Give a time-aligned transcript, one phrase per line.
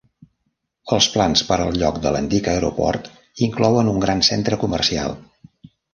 [0.95, 3.11] Els plans per al lloc de l'antic aeroport
[3.49, 5.15] inclouen un gran centre comercial.